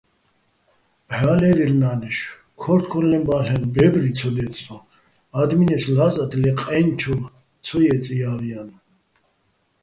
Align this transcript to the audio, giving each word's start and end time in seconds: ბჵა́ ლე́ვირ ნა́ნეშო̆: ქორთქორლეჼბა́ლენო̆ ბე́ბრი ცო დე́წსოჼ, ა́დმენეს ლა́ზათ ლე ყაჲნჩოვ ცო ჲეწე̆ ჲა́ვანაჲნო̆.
ბჵა́ 1.07 1.35
ლე́ვირ 1.41 1.71
ნა́ნეშო̆: 1.81 2.35
ქორთქორლეჼბა́ლენო̆ 2.59 3.69
ბე́ბრი 3.73 4.11
ცო 4.17 4.29
დე́წსოჼ, 4.35 4.77
ა́დმენეს 5.39 5.85
ლა́ზათ 5.95 6.31
ლე 6.41 6.51
ყაჲნჩოვ 6.59 7.21
ცო 7.65 7.77
ჲეწე̆ 7.85 8.17
ჲა́ვანაჲნო̆. 8.19 8.79